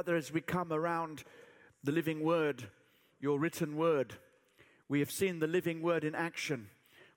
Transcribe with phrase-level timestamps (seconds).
[0.00, 1.24] Father, as we come around
[1.84, 2.64] the living word,
[3.20, 4.14] your written word,
[4.88, 6.68] we have seen the living word in action.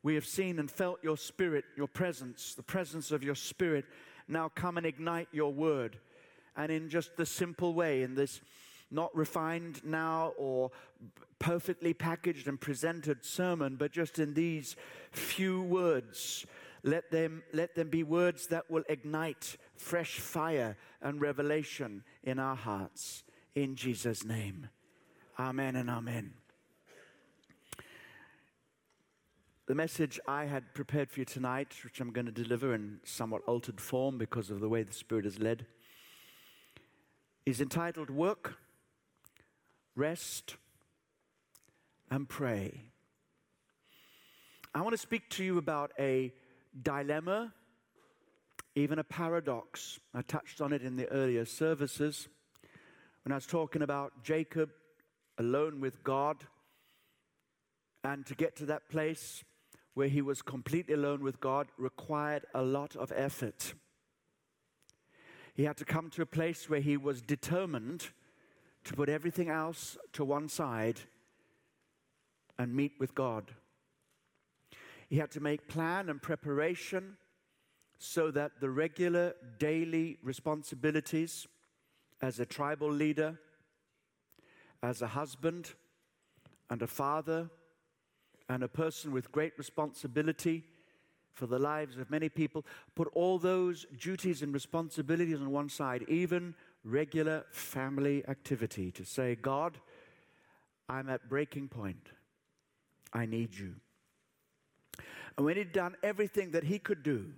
[0.03, 3.85] We have seen and felt your spirit, your presence, the presence of your spirit.
[4.27, 5.98] Now come and ignite your word.
[6.57, 8.41] And in just the simple way, in this
[8.91, 10.71] not refined now or
[11.40, 14.76] perfectly packaged and presented sermon, but just in these
[15.13, 16.45] few words,
[16.84, 22.55] let them, let them be words that will ignite fresh fire and revelation in our
[22.55, 23.23] hearts.
[23.55, 24.70] In Jesus' name.
[25.40, 26.34] Amen and amen.
[29.65, 33.43] The message I had prepared for you tonight, which I'm going to deliver in somewhat
[33.48, 35.65] altered form because of the way the Spirit has led,
[37.46, 38.58] is entitled Work,
[39.96, 40.58] Rest,
[42.12, 42.82] and Pray.
[44.76, 46.34] I want to speak to you about a
[46.82, 47.54] dilemma,
[48.76, 49.99] even a paradox.
[50.13, 52.27] I touched on it in the earlier services
[53.24, 54.70] when I was talking about Jacob
[55.38, 56.38] alone with God.
[58.04, 59.43] And to get to that place
[59.93, 63.74] where he was completely alone with God required a lot of effort.
[65.53, 68.08] He had to come to a place where he was determined
[68.85, 71.00] to put everything else to one side
[72.58, 73.52] and meet with God.
[75.09, 77.18] He had to make plan and preparation
[78.06, 81.47] so that the regular daily responsibilities
[82.22, 83.40] as a tribal leader,
[84.81, 85.72] as a husband
[86.69, 87.50] and a father,
[88.50, 90.66] and a person with great responsibility
[91.34, 96.03] for the lives of many people, put all those duties and responsibilities on one side,
[96.09, 96.53] even
[96.84, 99.78] regular family activity, to say, God,
[100.90, 102.09] I'm at breaking point.
[103.14, 103.75] I need you.
[105.38, 107.31] And when he'd done everything that he could do,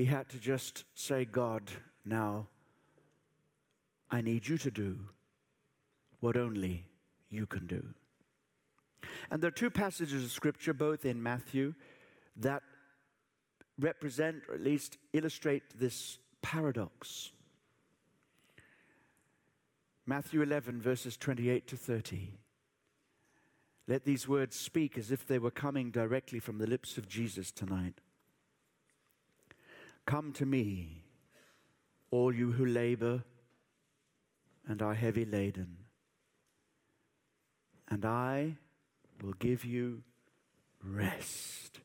[0.00, 1.62] he had to just say, God,
[2.06, 2.46] now
[4.10, 4.98] I need you to do
[6.20, 6.86] what only
[7.28, 7.84] you can do.
[9.30, 11.74] And there are two passages of scripture, both in Matthew,
[12.36, 12.62] that
[13.78, 17.32] represent or at least illustrate this paradox.
[20.06, 22.38] Matthew 11, verses 28 to 30.
[23.86, 27.50] Let these words speak as if they were coming directly from the lips of Jesus
[27.50, 28.00] tonight.
[30.10, 31.04] Come to me,
[32.10, 33.22] all you who labor
[34.66, 35.76] and are heavy laden,
[37.86, 38.56] and I
[39.22, 40.02] will give you
[40.82, 41.78] rest.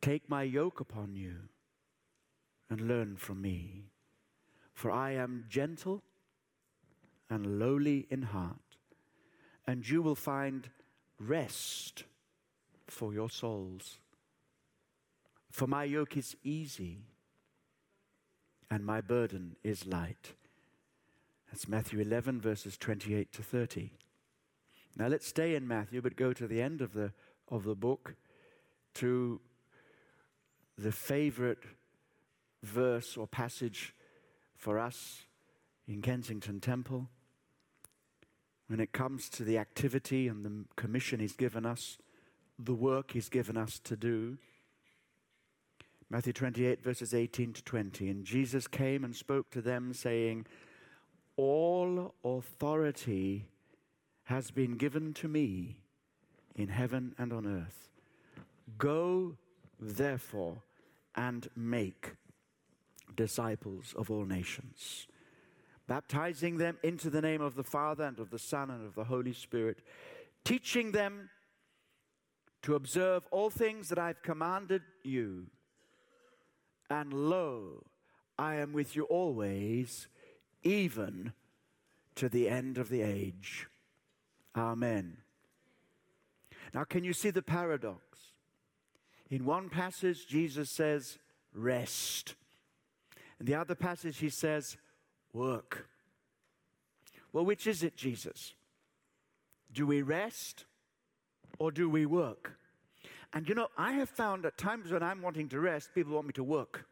[0.00, 1.34] Take my yoke upon you
[2.70, 3.90] and learn from me,
[4.72, 6.02] for I am gentle
[7.28, 8.78] and lowly in heart,
[9.66, 10.70] and you will find
[11.20, 12.04] rest
[12.86, 13.98] for your souls.
[15.52, 17.02] For my yoke is easy
[18.70, 20.32] and my burden is light.
[21.50, 23.90] That's Matthew 11, verses 28 to 30.
[24.96, 27.12] Now let's stay in Matthew, but go to the end of the,
[27.50, 28.14] of the book
[28.94, 29.42] to
[30.78, 31.64] the favorite
[32.62, 33.94] verse or passage
[34.56, 35.26] for us
[35.86, 37.10] in Kensington Temple.
[38.68, 41.98] When it comes to the activity and the commission He's given us,
[42.58, 44.38] the work He's given us to do.
[46.12, 48.10] Matthew 28, verses 18 to 20.
[48.10, 50.44] And Jesus came and spoke to them, saying,
[51.38, 53.46] All authority
[54.24, 55.78] has been given to me
[56.54, 57.88] in heaven and on earth.
[58.76, 59.38] Go,
[59.80, 60.58] therefore,
[61.16, 62.12] and make
[63.16, 65.06] disciples of all nations,
[65.88, 69.04] baptizing them into the name of the Father and of the Son and of the
[69.04, 69.78] Holy Spirit,
[70.44, 71.30] teaching them
[72.60, 75.46] to observe all things that I've commanded you.
[76.92, 77.84] And lo,
[78.38, 80.08] I am with you always,
[80.62, 81.32] even
[82.16, 83.66] to the end of the age.
[84.54, 85.16] Amen.
[86.74, 88.02] Now, can you see the paradox?
[89.30, 91.16] In one passage, Jesus says,
[91.54, 92.34] rest.
[93.40, 94.76] In the other passage, he says,
[95.32, 95.88] work.
[97.32, 98.52] Well, which is it, Jesus?
[99.72, 100.66] Do we rest
[101.58, 102.58] or do we work?
[103.32, 106.26] And you know, I have found at times when I'm wanting to rest, people want
[106.26, 106.86] me to work.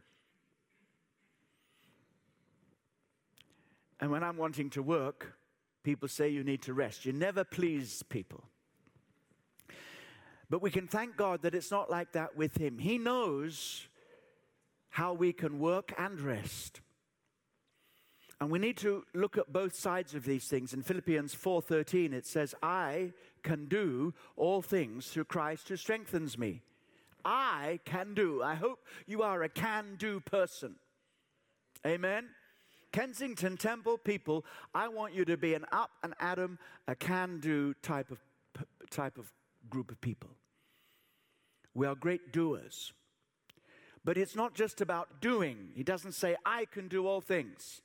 [4.01, 5.37] And when I'm wanting to work,
[5.83, 7.05] people say you need to rest.
[7.05, 8.45] You never please people.
[10.49, 12.79] But we can thank God that it's not like that with Him.
[12.79, 13.87] He knows
[14.89, 16.81] how we can work and rest.
[18.41, 20.73] And we need to look at both sides of these things.
[20.73, 26.63] In Philippians 4:13 it says, "I can do all things through Christ who strengthens me."
[27.25, 28.43] I can do.
[28.43, 30.77] I hope you are a can do person.
[31.87, 32.29] Amen?
[32.93, 34.45] Kensington Temple people,
[34.75, 36.59] I want you to be an up and Adam,
[36.89, 38.19] a can do type of,
[38.91, 39.33] type of
[39.69, 40.31] group of people.
[41.73, 42.93] We are great doers.
[44.05, 45.69] But it's not just about doing.
[45.75, 47.83] He doesn't say, I can do all things.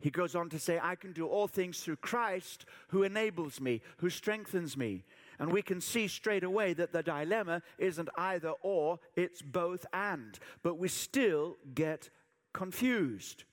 [0.00, 3.82] He goes on to say, I can do all things through Christ who enables me,
[3.96, 5.04] who strengthens me.
[5.40, 10.38] And we can see straight away that the dilemma isn't either or, it's both and.
[10.62, 12.10] But we still get
[12.52, 13.44] confused.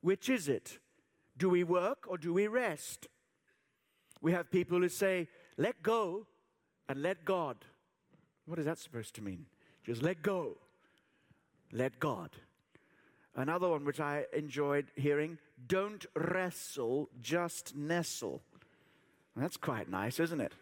[0.00, 0.78] Which is it?
[1.36, 3.06] Do we work or do we rest?
[4.22, 6.26] We have people who say, let go
[6.88, 7.56] and let God.
[8.46, 9.46] What is that supposed to mean?
[9.84, 10.56] Just let go,
[11.72, 12.30] let God.
[13.34, 18.42] Another one which I enjoyed hearing don't wrestle, just nestle.
[19.36, 20.52] That's quite nice, isn't it?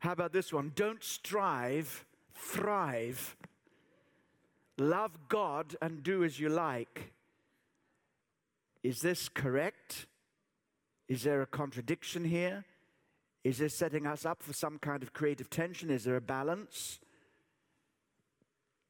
[0.00, 0.72] How about this one?
[0.74, 2.04] Don't strive,
[2.34, 3.36] thrive.
[4.76, 7.12] Love God and do as you like.
[8.82, 10.06] Is this correct?
[11.08, 12.64] Is there a contradiction here?
[13.44, 15.90] Is this setting us up for some kind of creative tension?
[15.90, 16.98] Is there a balance?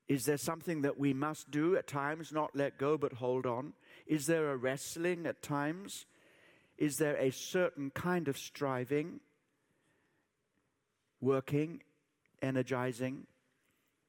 [0.08, 3.72] Is there something that we must do at times, not let go but hold on?
[4.06, 6.06] Is there a wrestling at times?
[6.76, 9.20] Is there a certain kind of striving,
[11.20, 11.82] working,
[12.42, 13.26] energizing?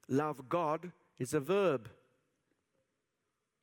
[0.07, 1.89] Love God is a verb.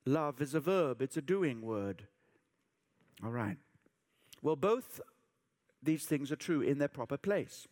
[0.05, 2.09] Love is a verb, it's a doing word.
[3.23, 3.57] All right.
[4.43, 5.01] Well, both
[5.83, 7.69] these things are true in their proper place.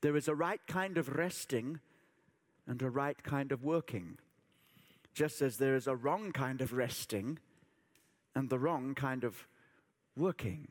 [0.00, 1.80] There is a right kind of resting
[2.66, 4.18] and a right kind of working,
[5.18, 7.40] just as there is a wrong kind of resting
[8.36, 9.48] and the wrong kind of
[10.16, 10.68] working.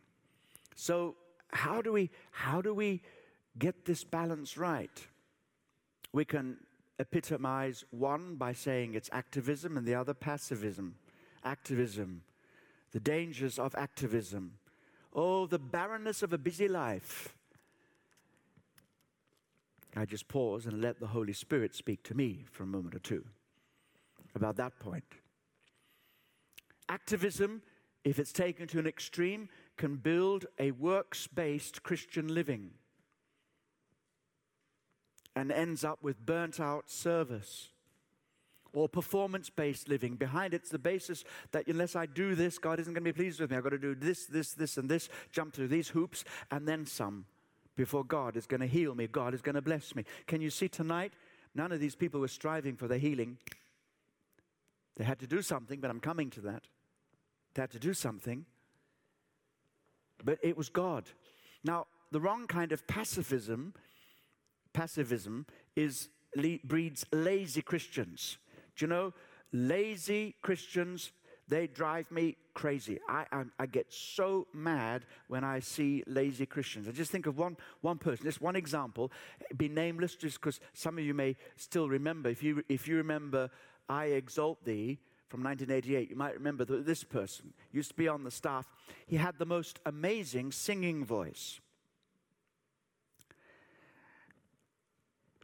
[0.73, 1.15] So,
[1.51, 3.01] how do we, how do we
[3.59, 5.05] get this balance right?
[6.13, 6.59] We can
[6.97, 10.93] epitomize one by saying it's activism and the other passivism.
[11.43, 12.21] Activism,
[12.93, 14.53] the dangers of activism.
[15.13, 17.35] Oh, the barrenness of a busy life.
[19.93, 22.99] I just pause and let the Holy Spirit speak to me for a moment or
[22.99, 23.25] two
[24.35, 25.03] about that point.
[26.89, 27.61] Activism,
[28.03, 32.71] if it's taken to an extreme, can build a works based Christian living
[35.35, 37.69] and ends up with burnt out service
[38.73, 40.15] or performance based living.
[40.15, 43.39] Behind it's the basis that unless I do this, God isn't going to be pleased
[43.39, 43.57] with me.
[43.57, 46.85] I've got to do this, this, this, and this, jump through these hoops, and then
[46.85, 47.25] some
[47.75, 49.07] before God is going to heal me.
[49.07, 50.05] God is going to bless me.
[50.25, 51.13] Can you see tonight?
[51.53, 53.37] None of these people were striving for their healing.
[54.97, 56.63] They had to do something, but I'm coming to that.
[57.53, 58.45] They had to do something,
[60.23, 61.05] but it was God.
[61.63, 63.73] Now, the wrong kind of pacifism,
[64.73, 65.45] pacifism
[65.75, 66.09] is
[66.63, 68.37] breeds lazy Christians.
[68.75, 69.13] Do you know,
[69.51, 71.11] lazy Christians
[71.47, 72.99] they drive me crazy.
[73.07, 76.87] I, I, I, get so mad when I see lazy Christians.
[76.87, 79.11] I just think of one, one person, just one example,
[79.55, 82.29] be nameless just because some of you may still remember.
[82.29, 83.49] If you, if you remember,
[83.89, 88.23] I Exalt Thee from 1988, you might remember that this person used to be on
[88.23, 88.65] the staff.
[89.07, 91.59] He had the most amazing singing voice.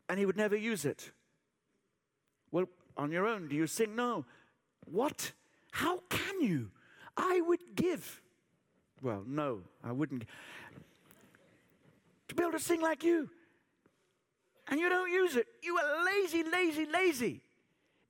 [0.07, 1.11] And he would never use it.
[2.51, 3.95] Well, on your own, do you sing?
[3.95, 4.25] No.
[4.85, 5.33] What?
[5.71, 6.71] How can you?
[7.17, 8.21] I would give.
[9.01, 10.23] Well, no, I wouldn't.
[12.29, 13.29] To be able to sing like you.
[14.69, 15.47] And you don't use it.
[15.61, 17.41] You are lazy, lazy, lazy.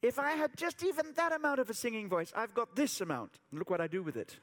[0.04, 3.40] If I had just even that amount of a singing voice, I've got this amount.
[3.54, 4.36] Look what I do with it.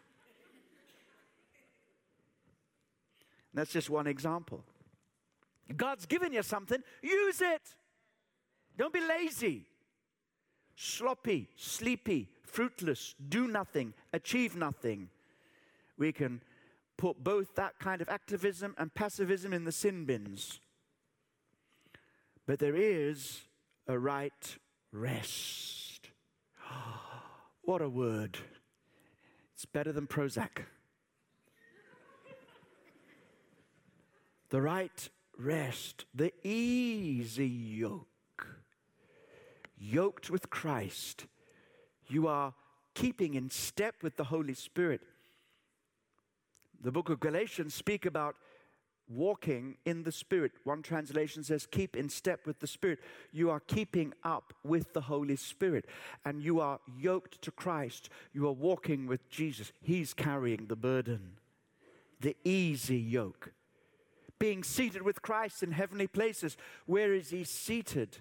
[3.52, 4.64] that's just one example.
[5.76, 7.60] God's given you something, use it.
[8.78, 9.66] Don't be lazy,
[10.76, 15.10] sloppy, sleepy, fruitless, do nothing, achieve nothing.
[15.98, 16.40] We can
[16.96, 20.60] put both that kind of activism and passivism in the sin bins.
[22.46, 23.42] But there is
[23.86, 24.56] a right
[24.92, 26.10] rest.
[27.62, 28.38] what a word.
[29.54, 30.64] It's better than Prozac.
[34.48, 38.46] the right rest, the easy yoke,
[39.78, 41.26] yoked with Christ
[42.10, 42.54] you are
[42.94, 45.00] keeping in step with the Holy Spirit.
[46.82, 48.34] The book of Galatians speak about
[49.10, 50.52] walking in the Spirit.
[50.64, 53.00] One translation says, keep in step with the Spirit.
[53.32, 55.86] You are keeping up with the Holy Spirit
[56.24, 58.08] and you are yoked to Christ.
[58.32, 59.72] You are walking with Jesus.
[59.82, 61.32] He's carrying the burden,
[62.20, 63.52] the easy yoke.
[64.38, 66.56] Being seated with Christ in heavenly places.
[66.86, 68.18] Where is He seated?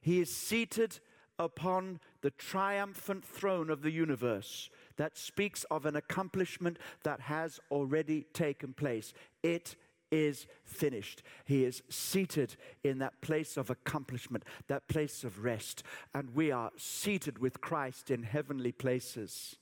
[0.00, 0.98] He is seated
[1.38, 8.26] upon the triumphant throne of the universe that speaks of an accomplishment that has already
[8.32, 9.12] taken place.
[9.42, 9.76] It
[10.12, 11.22] is finished.
[11.44, 12.54] He is seated
[12.84, 15.82] in that place of accomplishment, that place of rest.
[16.14, 19.56] And we are seated with Christ in heavenly places,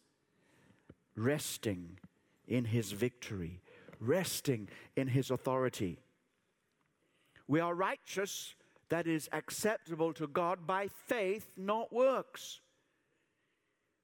[1.16, 1.98] resting
[2.46, 3.62] in his victory,
[4.00, 5.98] resting in his authority.
[7.46, 8.54] We are righteous,
[8.90, 12.60] that is acceptable to God by faith, not works.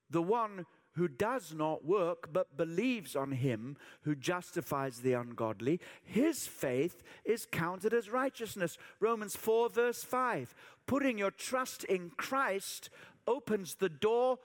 [0.08, 0.64] The one
[0.96, 7.46] who does not work but believes on him who justifies the ungodly, his faith is
[7.50, 8.78] counted as righteousness.
[8.98, 10.54] Romans 4, verse 5.
[10.86, 12.90] Putting your trust in Christ
[13.26, 14.38] opens the door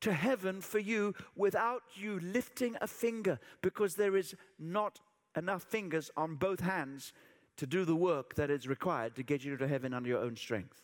[0.00, 5.00] to heaven for you without you lifting a finger because there is not
[5.36, 7.12] enough fingers on both hands
[7.56, 10.36] to do the work that is required to get you to heaven under your own
[10.36, 10.82] strength.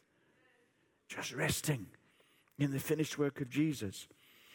[1.09, 1.87] Just resting
[2.59, 4.09] in the finished work of Jesus.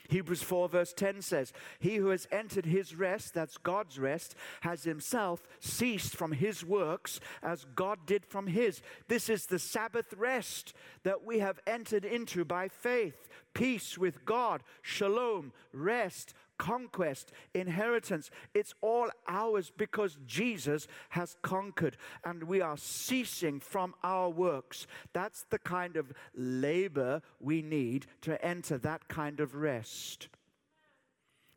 [0.09, 4.83] Hebrews 4, verse 10 says, He who has entered his rest, that's God's rest, has
[4.83, 8.81] himself ceased from his works as God did from his.
[9.07, 10.73] This is the Sabbath rest
[11.03, 13.29] that we have entered into by faith.
[13.53, 18.29] Peace with God, shalom, rest, conquest, inheritance.
[18.53, 24.87] It's all ours because Jesus has conquered and we are ceasing from our works.
[25.13, 30.29] That's the kind of labor we need to enter that kind of rest.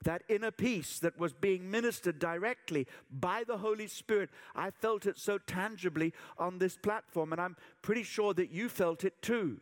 [0.05, 4.31] That inner peace that was being ministered directly by the Holy Spirit.
[4.55, 9.05] I felt it so tangibly on this platform, and I'm pretty sure that you felt
[9.05, 9.61] it too.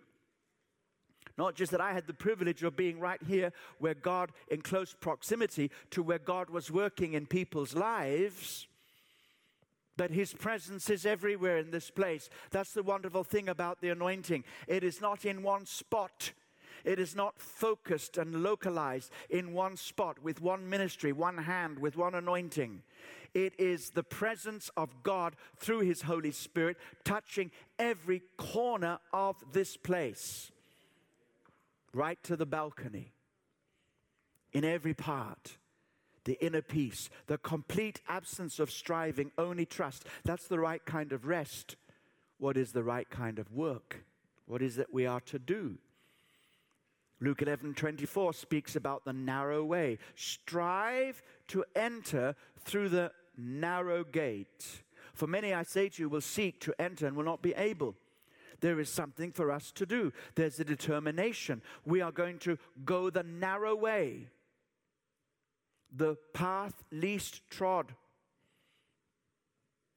[1.38, 4.92] Not just that I had the privilege of being right here where God, in close
[4.92, 8.66] proximity to where God was working in people's lives,
[9.96, 12.28] but His presence is everywhere in this place.
[12.50, 14.42] That's the wonderful thing about the anointing.
[14.66, 16.32] It is not in one spot.
[16.84, 21.96] It is not focused and localized in one spot with one ministry, one hand, with
[21.96, 22.82] one anointing.
[23.32, 29.76] It is the presence of God through His Holy Spirit touching every corner of this
[29.76, 30.50] place
[31.92, 33.12] right to the balcony,
[34.52, 35.58] in every part,
[36.24, 40.04] the inner peace, the complete absence of striving, only trust.
[40.24, 41.76] That's the right kind of rest.
[42.38, 44.04] What is the right kind of work?
[44.46, 45.78] What is it we are to do?
[47.20, 49.98] Luke 11 24 speaks about the narrow way.
[50.14, 54.82] Strive to enter through the narrow gate.
[55.14, 57.96] For many, I say to you, will seek to enter and will not be able
[58.60, 60.12] there is something for us to do.
[60.34, 61.62] There's a determination.
[61.84, 64.28] We are going to go the narrow way,
[65.94, 67.94] the path least trod.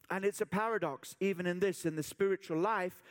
[0.10, 3.01] And it's a paradox, even in this, in the spiritual life.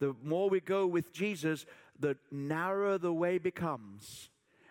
[0.00, 1.66] The more we go with Jesus,
[1.98, 4.30] the narrower the way becomes.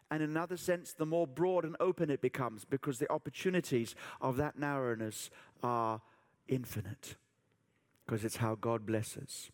[0.10, 4.38] And in another sense, the more broad and open it becomes because the opportunities of
[4.38, 5.30] that narrowness
[5.64, 6.02] are
[6.48, 7.16] infinite.
[8.06, 9.52] Because it's how God blesses.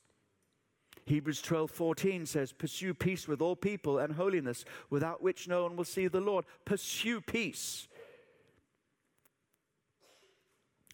[1.05, 5.83] Hebrews 12:14 says, "Pursue peace with all people and holiness, without which no one will
[5.86, 7.88] see the Lord." Pursue peace.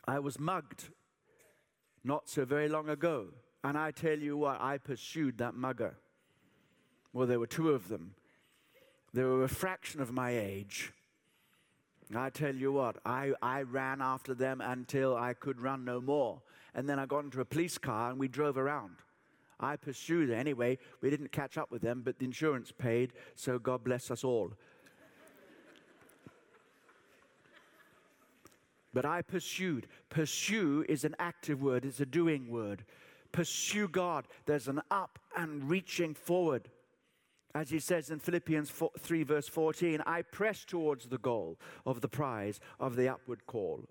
[0.07, 0.89] I was mugged
[2.03, 5.97] not so very long ago, and I tell you what, I pursued that mugger.
[7.13, 8.15] Well, there were two of them.
[9.13, 10.93] They were a fraction of my age.
[12.15, 16.41] I tell you what, I, I ran after them until I could run no more.
[16.73, 18.95] And then I got into a police car and we drove around.
[19.59, 20.77] I pursued anyway.
[21.01, 24.53] We didn't catch up with them, but the insurance paid, so God bless us all.
[28.93, 29.87] but I pursued.
[30.09, 32.85] Pursue is an active word, it's a doing word.
[33.31, 34.25] Pursue God.
[34.45, 36.69] There's an up and reaching forward.
[37.53, 42.01] As he says in Philippians 4, 3, verse 14, I press towards the goal of
[42.01, 43.85] the prize of the upward call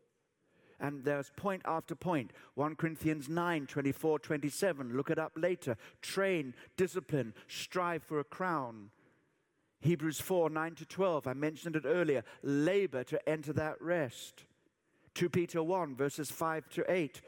[0.80, 2.32] and there's point after point.
[2.54, 4.96] 1 Corinthians 9, 24, 27.
[4.96, 5.76] Look it up later.
[6.02, 8.90] Train, discipline, strive for a crown.
[9.80, 11.26] Hebrews 4, 9 to 12.
[11.26, 12.24] I mentioned it earlier.
[12.42, 14.44] Labor to enter that rest.
[15.14, 17.20] 2 Peter 1, verses 5 to 8.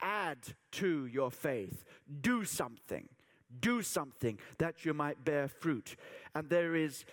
[0.00, 0.38] Add
[0.72, 1.84] to your faith.
[2.20, 3.08] Do something
[3.60, 5.96] do something that you might bear fruit.
[6.34, 7.04] And there is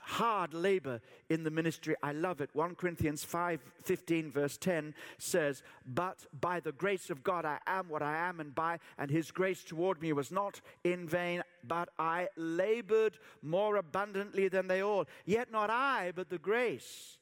[0.00, 1.94] hard labor in the ministry.
[2.02, 2.50] I love it.
[2.52, 7.88] 1 Corinthians 5 15, verse 10 says, But by the grace of God I am
[7.88, 11.90] what I am, and by and his grace toward me was not in vain, but
[11.98, 15.06] I labored more abundantly than they all.
[15.26, 17.18] Yet not I, but the grace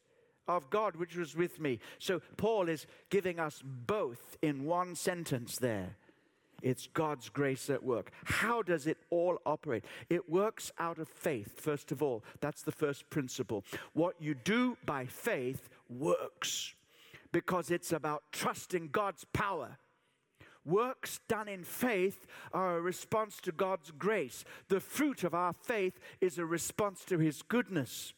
[0.49, 1.79] of God which was with me.
[1.99, 5.97] So Paul is giving us both in one sentence there
[6.63, 8.11] It's God's grace at work.
[8.25, 9.85] How does it all operate?
[10.09, 12.25] It works out of faith, first of all.
[12.41, 13.65] That's the first principle.
[13.93, 16.75] What you do by faith works
[17.33, 19.79] because it's about trusting God's power.
[20.65, 24.45] Works done in faith are a response to God's grace.
[24.69, 28.15] The fruit of our faith is a response to His goodness.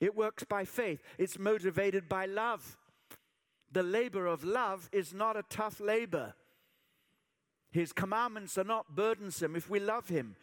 [0.00, 2.76] It works by faith, it's motivated by love.
[3.72, 6.34] The labor of love is not a tough labor.
[7.74, 10.36] His commandments are not burdensome if we love Him.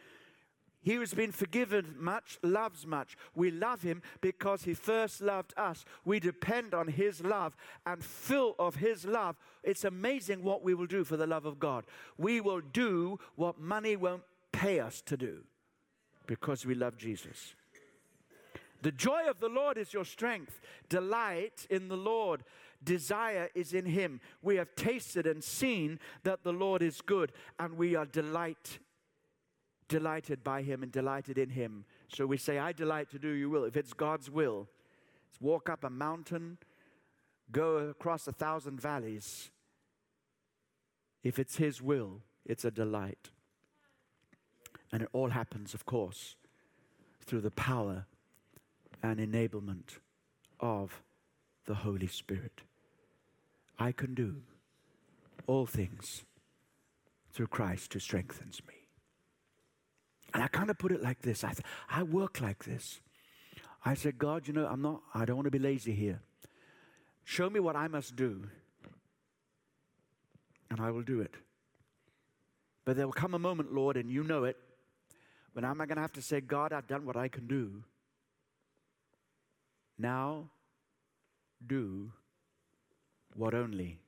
[0.82, 3.16] He who's been forgiven much loves much.
[3.34, 5.84] We love him because he first loved us.
[6.04, 9.36] We depend on his love and full of his love.
[9.62, 11.84] It's amazing what we will do for the love of God.
[12.18, 15.44] We will do what money won't pay us to do
[16.26, 17.54] because we love Jesus.
[18.82, 20.60] The joy of the Lord is your strength.
[20.88, 22.42] Delight in the Lord.
[22.84, 24.20] Desire is in him.
[24.42, 28.78] We have tasted and seen that the Lord is good, and we are delight
[29.92, 31.84] delighted by him and delighted in him.
[32.08, 33.64] So we say, I delight to do your will.
[33.64, 34.66] If it's God's will,
[35.38, 36.56] walk up a mountain,
[37.50, 39.50] go across a thousand valleys.
[41.22, 43.30] If it's his will, it's a delight.
[44.90, 46.36] And it all happens, of course,
[47.26, 48.06] through the power
[49.02, 49.98] and enablement
[50.58, 51.02] of
[51.66, 52.62] the Holy Spirit.
[53.82, 54.36] I can do
[55.48, 56.24] all things
[57.32, 58.74] through Christ who strengthens me.
[60.32, 61.52] And I kind of put it like this I,
[61.90, 63.00] I work like this.
[63.84, 66.22] I said, God, you know, I'm not, I don't want to be lazy here.
[67.24, 68.44] Show me what I must do,
[70.70, 71.34] and I will do it.
[72.84, 74.56] But there will come a moment, Lord, and you know it,
[75.54, 77.82] when I'm going to have to say, God, I've done what I can do.
[79.98, 80.50] Now,
[81.66, 82.12] do
[83.34, 83.98] what only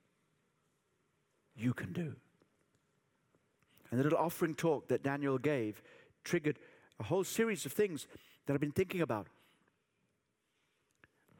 [1.56, 2.14] you can do.
[3.90, 5.82] And the little offering talk that Daniel gave
[6.24, 6.58] triggered
[6.98, 8.06] a whole series of things
[8.46, 9.28] that I've been thinking about.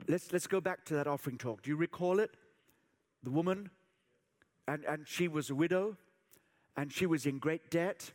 [0.06, 1.62] Let's, let's go back to that offering talk.
[1.62, 2.30] Do you recall it?
[3.22, 3.70] The woman,
[4.68, 5.96] and, and she was a widow,
[6.76, 8.12] and she was in great debt,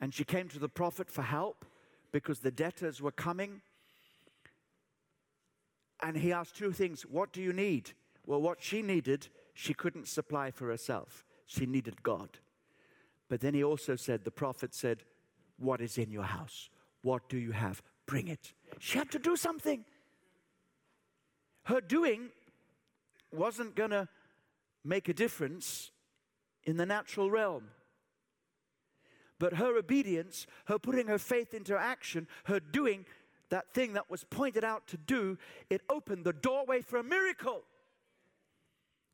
[0.00, 1.64] and she came to the prophet for help
[2.12, 3.60] because the debtors were coming.
[6.02, 7.92] And he asked two things What do you need?
[8.30, 11.24] Well, what she needed, she couldn't supply for herself.
[11.46, 12.38] She needed God.
[13.28, 15.02] But then he also said, the prophet said,
[15.58, 16.70] what is in your house?
[17.02, 17.82] What do you have?
[18.06, 18.52] Bring it.
[18.78, 19.84] She had to do something.
[21.64, 22.28] Her doing
[23.32, 24.06] wasn't going to
[24.84, 25.90] make a difference
[26.62, 27.64] in the natural realm.
[29.40, 33.06] But her obedience, her putting her faith into action, her doing
[33.48, 35.36] that thing that was pointed out to do,
[35.68, 37.64] it opened the doorway for a miracle.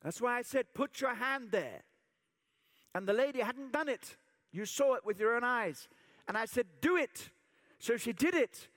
[0.03, 1.83] That's why I said, put your hand there.
[2.95, 4.17] And the lady hadn't done it.
[4.53, 5.89] You saw it with your own eyes.
[6.29, 7.31] And I said, Do it.
[7.79, 8.69] So she did it.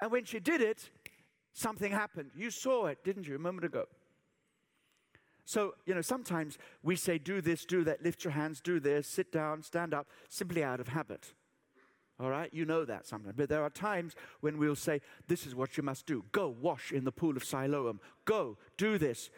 [0.00, 0.90] And when she did it,
[1.52, 2.32] something happened.
[2.34, 3.84] You saw it, didn't you, a moment ago?
[5.44, 9.06] So, you know, sometimes we say, do this, do that, lift your hands, do this,
[9.06, 11.34] sit down, stand up, simply out of habit.
[12.18, 12.48] All right?
[12.52, 13.34] You know that sometimes.
[13.36, 16.24] But there are times when we'll say, this is what you must do.
[16.32, 18.00] Go wash in the pool of Siloam.
[18.24, 19.30] Go, do this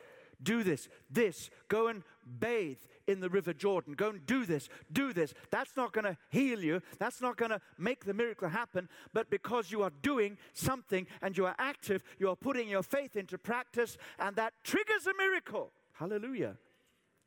[0.44, 2.02] do this, this, go and
[2.38, 5.34] bathe in the River Jordan, go and do this, do this.
[5.50, 9.30] That's not going to heal you, that's not going to make the miracle happen, but
[9.30, 13.38] because you are doing something and you are active, you are putting your faith into
[13.38, 15.72] practice, and that triggers a miracle.
[15.94, 16.56] Hallelujah.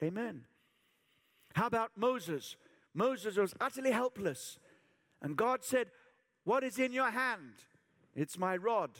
[0.01, 0.45] Amen.
[1.53, 2.55] How about Moses?
[2.93, 4.59] Moses was utterly helpless.
[5.21, 5.87] And God said,
[6.43, 7.53] What is in your hand?
[8.15, 8.91] It's my rod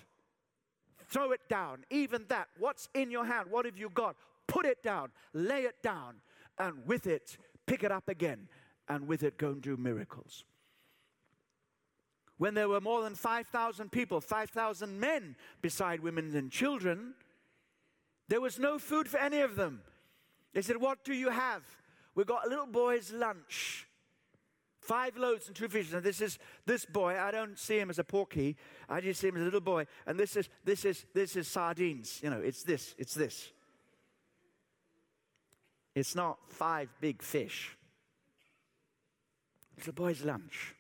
[1.05, 1.83] throw it down.
[1.89, 3.49] Even that, what's in your hand?
[3.49, 4.15] What have you got?
[4.47, 6.15] Put it down, lay it down,
[6.57, 8.47] and with it, pick it up again,
[8.88, 10.45] and with it, go and do miracles.
[12.38, 17.15] When there were more than 5,000 people, 5,000 men beside women and children,
[18.27, 19.81] there was no food for any of them.
[20.53, 21.63] They said, What do you have?
[22.15, 23.87] We got a little boy's lunch.
[24.88, 25.93] Five loaves and two fishes.
[25.93, 27.19] And this is this boy.
[27.19, 28.56] I don't see him as a porky.
[28.88, 29.86] I just see him as a little boy.
[30.06, 32.21] And this is this is this is sardines.
[32.23, 32.95] You know, it's this.
[32.97, 33.52] It's this.
[35.93, 37.76] It's not five big fish.
[39.78, 40.73] It's a boy's lunch.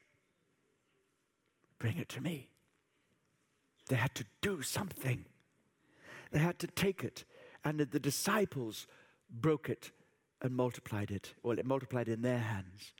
[1.77, 2.47] Bring it to me.
[3.89, 5.25] They had to do something.
[6.31, 7.25] They had to take it.
[7.65, 8.87] And the disciples
[9.29, 9.91] broke it
[10.41, 11.33] and multiplied it.
[11.43, 12.93] Well, it multiplied in their hands.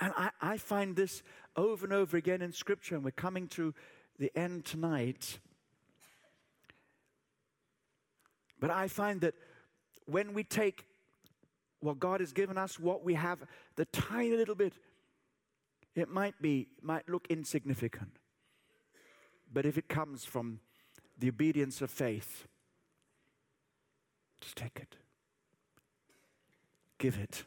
[0.00, 1.22] And I, I find this
[1.56, 3.74] over and over again in Scripture, and we're coming to
[4.18, 5.38] the end tonight.
[8.58, 9.34] But I find that
[10.06, 10.86] when we take
[11.80, 13.38] what God has given us, what we have,
[13.76, 14.74] the tiny little bit,
[15.94, 18.16] it might be, might look insignificant.
[19.52, 20.60] But if it comes from
[21.18, 22.46] the obedience of faith,
[24.40, 24.96] just take it.
[26.98, 27.44] Give it.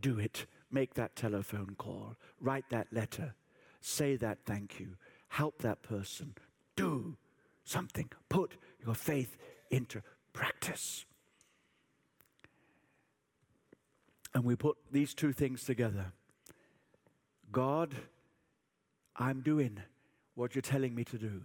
[0.00, 0.46] Do it.
[0.70, 2.16] Make that telephone call.
[2.40, 3.34] Write that letter.
[3.80, 4.96] Say that thank you.
[5.28, 6.34] Help that person.
[6.76, 7.16] Do
[7.64, 8.10] something.
[8.28, 8.52] Put
[8.84, 9.36] your faith
[9.70, 10.02] into
[10.32, 11.04] practice.
[14.34, 16.12] And we put these two things together
[17.50, 17.94] God,
[19.16, 19.80] I'm doing
[20.34, 21.42] what you're telling me to do.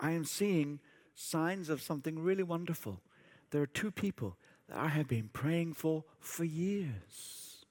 [0.00, 0.80] I am seeing
[1.14, 3.00] signs of something really wonderful.
[3.50, 4.36] There are two people
[4.72, 7.66] that I have been praying for for years.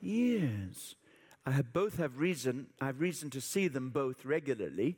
[0.00, 0.96] Years.
[1.44, 4.96] I have both have reason, I have reason to see them both regularly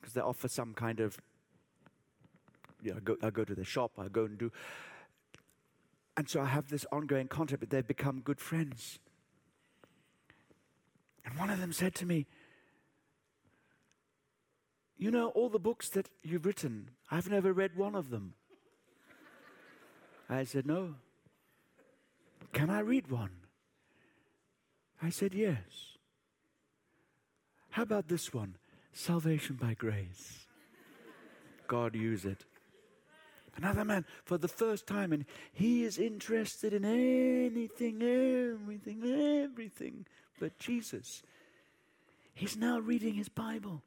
[0.00, 1.18] because they offer some kind of
[2.82, 4.50] you know, I go, I go to the shop, I go and do.
[6.16, 8.98] And so I have this ongoing contact, but they've become good friends.
[11.24, 12.26] And one of them said to me,
[14.98, 18.34] You know, all the books that you've written, I've never read one of them.
[20.28, 20.94] I said, No.
[22.52, 23.30] Can I read one?
[25.02, 25.92] I said, Yes.
[27.70, 28.56] How about this one?
[28.92, 30.46] Salvation by grace.
[31.66, 32.44] God use it.
[33.56, 39.02] Another man for the first time, and he is interested in anything, everything,
[39.42, 40.06] everything
[40.40, 41.22] but Jesus.
[42.34, 43.82] He's now reading his Bible.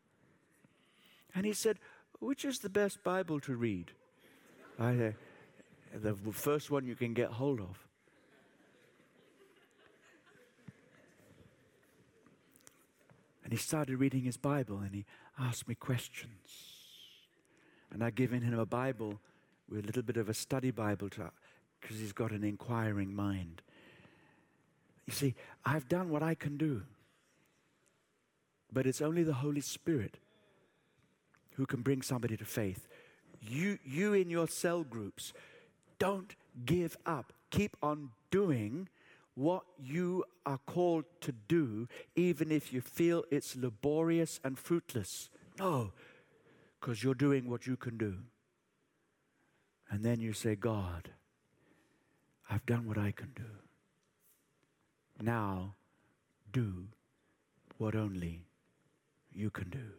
[1.34, 1.80] And he said,
[2.20, 3.92] Which is the best Bible to read?
[4.80, 5.16] I said,
[6.02, 7.88] The first one you can get hold of.
[13.44, 15.06] And he started reading his Bible and he
[15.40, 16.74] asked me questions.
[17.92, 19.22] And I'd given him a Bible
[19.70, 21.32] with a little bit of a study Bible to
[21.80, 23.62] because he's got an inquiring mind.
[25.06, 26.82] You see, I've done what I can do,
[28.74, 30.18] but it's only the Holy Spirit
[31.52, 32.88] who can bring somebody to faith.
[33.40, 35.32] You, you in your cell groups,
[36.00, 37.34] don't give up.
[37.50, 38.90] Keep on doing
[39.36, 45.30] what you are called to do, even if you feel it's laborious and fruitless.
[45.60, 45.92] No,
[46.80, 48.16] because you're doing what you can do.
[49.90, 51.10] And then you say, God,
[52.50, 53.44] I've done what I can do.
[55.22, 55.76] Now
[56.52, 56.88] do
[57.78, 58.46] what only
[59.34, 59.92] you can do.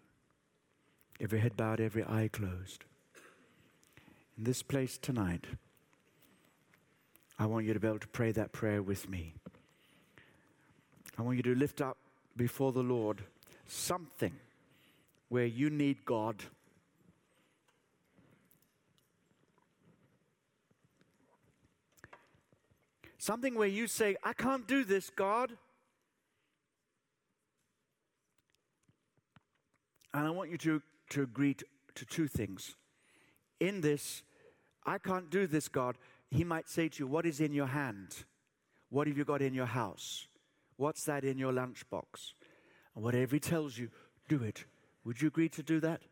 [1.21, 2.85] Every head bowed, every eye closed.
[4.37, 5.47] In this place tonight,
[7.39, 9.35] I want you to be able to pray that prayer with me.
[11.19, 11.97] I want you to lift up
[12.37, 13.23] before the Lord
[13.67, 14.33] something
[15.29, 16.37] where you need God
[23.27, 25.51] Something where you say, I can't do this, God.
[30.15, 31.65] And I want you to, to agree to,
[31.97, 32.77] to two things.
[33.59, 34.23] In this,
[34.87, 35.99] I can't do this, God,
[36.37, 38.25] he might say to you, What is in your hand?
[38.91, 40.29] What have you got in your house?
[40.77, 42.33] What's that in your lunchbox?
[42.95, 43.91] And whatever he tells you,
[44.29, 44.65] do it.
[45.05, 46.03] Would you agree to do that?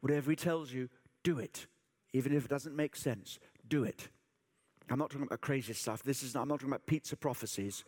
[0.00, 0.88] Whatever he tells you,
[1.22, 1.66] do it.
[2.12, 4.08] Even if it doesn't make sense, do it.
[4.90, 6.02] I'm not talking about crazy stuff.
[6.02, 7.84] This is not, I'm not talking about pizza prophecies.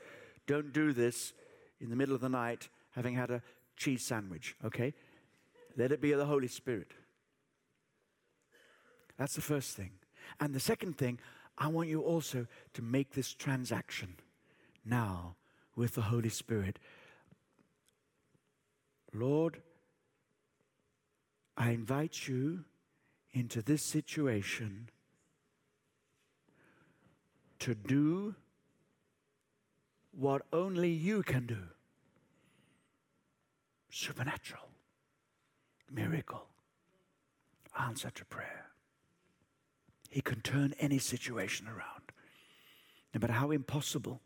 [0.47, 1.33] Don't do this
[1.81, 3.43] in the middle of the night having had a
[3.77, 4.95] cheese sandwich, okay?
[5.77, 6.93] Let it be of the Holy Spirit.
[9.19, 9.93] That's the first thing.
[10.41, 11.19] And the second thing,
[11.59, 14.17] I want you also to make this transaction
[14.85, 15.37] now
[15.75, 16.79] with the Holy Spirit.
[19.13, 19.63] Lord,
[21.57, 22.65] I invite you
[23.33, 24.91] into this situation
[27.59, 28.35] to do
[30.13, 31.59] what only you can do
[33.91, 34.69] supernatural,
[35.91, 36.47] miracle,
[37.81, 38.67] answer to prayer.
[40.11, 42.13] He can turn any situation around,
[43.15, 44.21] no matter how impossible.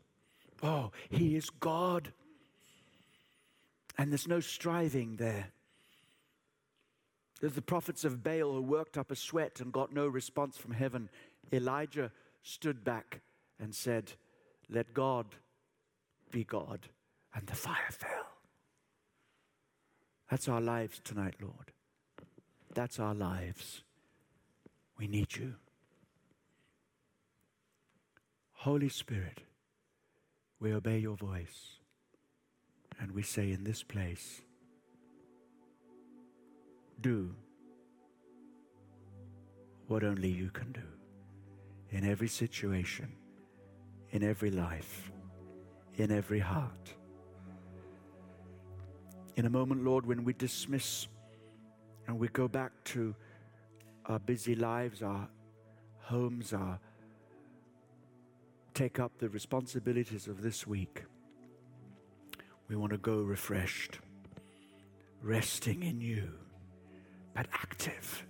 [0.63, 2.13] Oh, He is God.
[3.97, 5.51] And there's no striving there.
[7.39, 10.73] There's the prophets of Baal who worked up a sweat and got no response from
[10.73, 11.09] heaven.
[11.51, 12.11] Elijah
[12.43, 13.21] stood back
[13.59, 14.13] and said,
[14.69, 15.25] Let God
[16.31, 16.87] be God.
[17.33, 18.27] And the fire fell.
[20.29, 21.71] That's our lives tonight, Lord.
[22.73, 23.83] That's our lives.
[24.97, 25.55] We need you.
[28.61, 29.39] Holy Spirit,
[30.59, 31.79] we obey your voice
[32.99, 34.43] and we say in this place,
[37.01, 37.33] do
[39.87, 40.83] what only you can do.
[41.89, 43.11] in every situation,
[44.11, 45.11] in every life,
[45.97, 46.93] in every heart.
[49.37, 51.07] In a moment, Lord, when we dismiss
[52.07, 53.15] and we go back to
[54.05, 55.27] our busy lives, our
[55.99, 56.79] homes, our
[58.73, 61.03] take up the responsibilities of this week.
[62.67, 63.99] We want to go refreshed,
[65.21, 66.29] resting in you,
[67.35, 68.25] but active,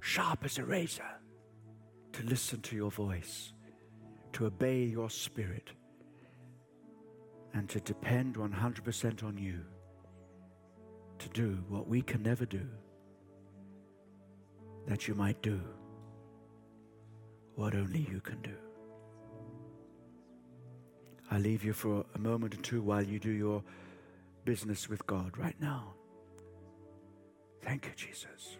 [0.00, 1.18] sharp as a razor,
[2.12, 3.52] to listen to your voice,
[4.32, 5.70] to obey your spirit,
[7.52, 9.60] and to depend 100% on you
[11.18, 12.66] to do what we can never do,
[14.86, 15.60] that you might do
[17.56, 18.56] what only you can do.
[21.30, 23.62] I leave you for a moment or two while you do your
[24.44, 25.94] business with God right now.
[27.62, 28.58] Thank you, Jesus.